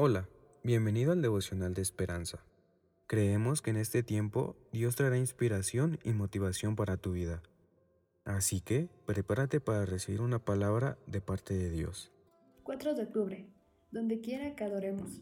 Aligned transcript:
Hola, 0.00 0.28
bienvenido 0.62 1.10
al 1.10 1.22
devocional 1.22 1.74
de 1.74 1.82
esperanza. 1.82 2.38
Creemos 3.08 3.62
que 3.62 3.70
en 3.70 3.78
este 3.78 4.04
tiempo 4.04 4.54
Dios 4.70 4.94
traerá 4.94 5.18
inspiración 5.18 5.98
y 6.04 6.12
motivación 6.12 6.76
para 6.76 6.98
tu 6.98 7.10
vida. 7.10 7.42
Así 8.24 8.60
que 8.60 8.88
prepárate 9.06 9.58
para 9.58 9.86
recibir 9.86 10.20
una 10.20 10.38
palabra 10.38 10.98
de 11.08 11.20
parte 11.20 11.54
de 11.54 11.70
Dios. 11.70 12.12
4 12.62 12.94
de 12.94 13.02
octubre, 13.02 13.48
donde 13.90 14.20
quiera 14.20 14.54
que 14.54 14.62
adoremos. 14.62 15.20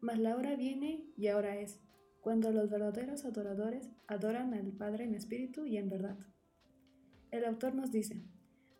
Mas 0.00 0.20
la 0.20 0.36
hora 0.36 0.54
viene 0.54 1.10
y 1.16 1.26
ahora 1.26 1.56
es, 1.56 1.80
cuando 2.20 2.52
los 2.52 2.70
verdaderos 2.70 3.24
adoradores 3.24 3.90
adoran 4.06 4.54
al 4.54 4.70
Padre 4.70 5.06
en 5.06 5.16
espíritu 5.16 5.66
y 5.66 5.76
en 5.76 5.88
verdad. 5.88 6.18
El 7.32 7.44
autor 7.44 7.74
nos 7.74 7.90
dice, 7.90 8.22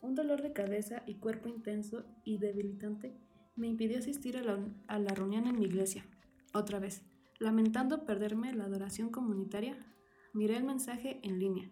un 0.00 0.14
dolor 0.14 0.42
de 0.42 0.52
cabeza 0.52 1.02
y 1.06 1.16
cuerpo 1.16 1.48
intenso 1.48 2.04
y 2.22 2.38
debilitante 2.38 3.16
me 3.56 3.68
impidió 3.68 3.98
asistir 3.98 4.36
a 4.36 4.42
la, 4.42 5.14
reunión 5.14 5.46
en 5.46 5.58
mi 5.58 5.66
iglesia. 5.66 6.06
Otra 6.52 6.78
vez, 6.78 7.02
lamentando 7.38 8.04
perderme 8.04 8.52
la 8.52 8.64
adoración 8.64 9.10
comunitaria, 9.10 9.76
miré 10.32 10.56
el 10.56 10.64
mensaje 10.64 11.20
en 11.22 11.38
línea. 11.38 11.70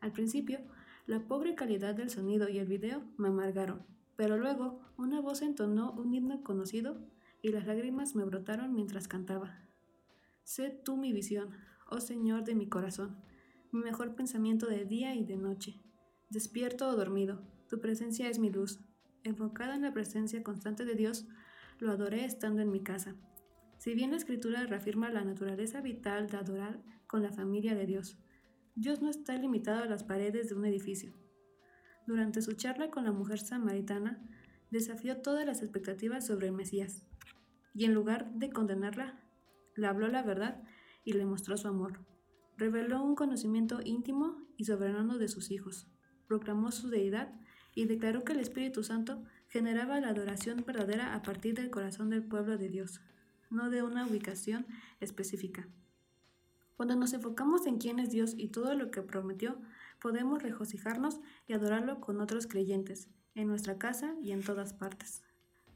Al 0.00 0.12
principio, 0.12 0.60
la 1.06 1.26
pobre 1.26 1.54
calidad 1.54 1.94
del 1.94 2.10
sonido 2.10 2.48
y 2.48 2.58
el 2.58 2.66
video 2.66 3.02
me 3.16 3.28
amargaron, 3.28 3.84
pero 4.16 4.36
luego 4.36 4.80
una 4.96 5.20
voz 5.20 5.42
entonó 5.42 5.92
un 5.92 6.14
himno 6.14 6.42
conocido 6.42 6.98
y 7.42 7.48
las 7.48 7.66
lágrimas 7.66 8.14
me 8.14 8.24
brotaron 8.24 8.74
mientras 8.74 9.08
cantaba. 9.08 9.64
Sé 10.44 10.70
tú 10.70 10.96
mi 10.96 11.12
visión, 11.12 11.50
oh 11.90 12.00
Señor 12.00 12.44
de 12.44 12.54
mi 12.54 12.68
corazón, 12.68 13.16
mi 13.72 13.80
mejor 13.80 14.14
pensamiento 14.14 14.66
de 14.66 14.84
día 14.84 15.14
y 15.14 15.24
de 15.24 15.36
noche. 15.36 15.80
Despierto 16.30 16.88
o 16.88 16.96
dormido, 16.96 17.42
tu 17.68 17.80
presencia 17.80 18.28
es 18.28 18.38
mi 18.38 18.50
luz, 18.50 18.80
Enfocada 19.28 19.74
en 19.74 19.82
la 19.82 19.92
presencia 19.92 20.42
constante 20.42 20.86
de 20.86 20.94
Dios, 20.94 21.26
lo 21.80 21.92
adoré 21.92 22.24
estando 22.24 22.62
en 22.62 22.72
mi 22.72 22.82
casa. 22.82 23.14
Si 23.76 23.92
bien 23.92 24.12
la 24.12 24.16
escritura 24.16 24.64
reafirma 24.64 25.10
la 25.10 25.22
naturaleza 25.22 25.82
vital 25.82 26.28
de 26.28 26.38
adorar 26.38 26.80
con 27.06 27.22
la 27.22 27.30
familia 27.30 27.74
de 27.74 27.84
Dios, 27.84 28.16
Dios 28.74 29.02
no 29.02 29.10
está 29.10 29.36
limitado 29.36 29.82
a 29.82 29.86
las 29.86 30.02
paredes 30.02 30.48
de 30.48 30.54
un 30.54 30.64
edificio. 30.64 31.12
Durante 32.06 32.40
su 32.40 32.54
charla 32.54 32.88
con 32.88 33.04
la 33.04 33.12
mujer 33.12 33.38
samaritana, 33.38 34.26
desafió 34.70 35.18
todas 35.18 35.44
las 35.44 35.60
expectativas 35.60 36.26
sobre 36.26 36.46
el 36.46 36.54
Mesías, 36.54 37.04
y 37.74 37.84
en 37.84 37.92
lugar 37.92 38.32
de 38.32 38.48
condenarla, 38.48 39.20
le 39.76 39.88
habló 39.88 40.08
la 40.08 40.22
verdad 40.22 40.62
y 41.04 41.12
le 41.12 41.26
mostró 41.26 41.58
su 41.58 41.68
amor. 41.68 42.00
Reveló 42.56 43.04
un 43.04 43.14
conocimiento 43.14 43.80
íntimo 43.84 44.38
y 44.56 44.64
soberano 44.64 45.18
de 45.18 45.28
sus 45.28 45.50
hijos, 45.50 45.86
proclamó 46.26 46.72
su 46.72 46.88
deidad 46.88 47.38
y 47.78 47.84
declaró 47.84 48.24
que 48.24 48.32
el 48.32 48.40
Espíritu 48.40 48.82
Santo 48.82 49.22
generaba 49.46 50.00
la 50.00 50.08
adoración 50.08 50.64
verdadera 50.66 51.14
a 51.14 51.22
partir 51.22 51.54
del 51.54 51.70
corazón 51.70 52.10
del 52.10 52.24
pueblo 52.24 52.58
de 52.58 52.68
Dios, 52.68 53.00
no 53.50 53.70
de 53.70 53.84
una 53.84 54.04
ubicación 54.04 54.66
específica. 54.98 55.68
Cuando 56.76 56.96
nos 56.96 57.12
enfocamos 57.12 57.66
en 57.66 57.78
quién 57.78 58.00
es 58.00 58.10
Dios 58.10 58.34
y 58.36 58.48
todo 58.48 58.74
lo 58.74 58.90
que 58.90 59.02
prometió, 59.02 59.60
podemos 60.00 60.42
regocijarnos 60.42 61.20
y 61.46 61.52
adorarlo 61.52 62.00
con 62.00 62.20
otros 62.20 62.48
creyentes, 62.48 63.10
en 63.36 63.46
nuestra 63.46 63.78
casa 63.78 64.16
y 64.24 64.32
en 64.32 64.42
todas 64.42 64.72
partes. 64.72 65.22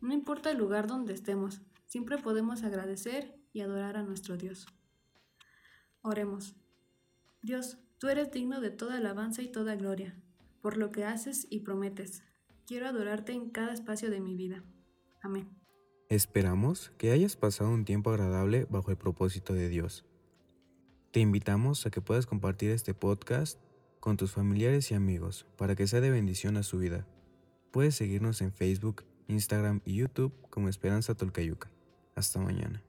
No 0.00 0.12
importa 0.12 0.50
el 0.50 0.58
lugar 0.58 0.89
donde 0.89 1.14
estemos, 1.14 1.61
siempre 1.86 2.19
podemos 2.19 2.64
agradecer 2.64 3.39
y 3.53 3.61
adorar 3.61 3.97
a 3.97 4.03
nuestro 4.03 4.36
Dios. 4.36 4.67
Oremos. 6.00 6.56
Dios, 7.42 7.78
tú 7.98 8.08
eres 8.08 8.33
digno 8.33 8.61
de 8.61 8.70
toda 8.70 8.97
alabanza 8.97 9.41
y 9.41 9.53
toda 9.53 9.77
gloria 9.77 10.17
por 10.62 10.77
lo 10.78 10.91
que 10.91 11.05
haces 11.05 11.46
y 11.50 11.60
prometes. 11.60 12.22
Quiero 12.66 12.86
adorarte 12.86 13.32
en 13.32 13.50
cada 13.50 13.74
espacio 13.74 14.10
de 14.10 14.20
mi 14.20 14.36
vida. 14.36 14.64
Amén. 15.20 15.50
Esperamos 16.08 16.92
que 16.98 17.10
hayas 17.10 17.36
pasado 17.36 17.70
un 17.70 17.84
tiempo 17.84 18.10
agradable 18.10 18.66
bajo 18.70 18.90
el 18.90 18.96
propósito 18.96 19.55
de 19.55 19.68
Dios. 19.68 20.06
Te 21.10 21.20
invitamos 21.20 21.84
a 21.84 21.90
que 21.90 22.00
puedas 22.00 22.27
compartir 22.27 22.70
este 22.70 22.94
podcast 22.94 23.60
con 24.00 24.16
tus 24.16 24.33
familiares 24.33 24.90
y 24.90 24.94
amigos 24.94 25.46
para 25.56 25.74
que 25.74 25.86
sea 25.86 26.00
de 26.00 26.11
bendición 26.11 26.56
a 26.56 26.62
su 26.62 26.79
vida. 26.79 27.06
Puedes 27.70 27.94
seguirnos 27.94 28.40
en 28.40 28.52
Facebook, 28.52 29.05
Instagram 29.29 29.80
y 29.84 29.96
YouTube 29.96 30.33
como 30.50 30.68
Esperanza 30.68 31.14
Tolcayuca. 31.14 31.70
Hasta 32.14 32.40
mañana. 32.40 32.83